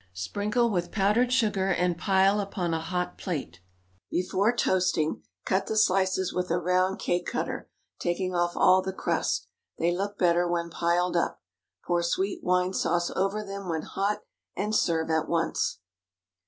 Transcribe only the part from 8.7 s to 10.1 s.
the crust. They